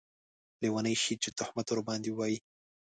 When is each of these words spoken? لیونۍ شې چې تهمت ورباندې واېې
لیونۍ 0.61 0.95
شې 1.03 1.13
چې 1.23 1.29
تهمت 1.37 1.67
ورباندې 1.69 2.11
واېې 2.13 2.37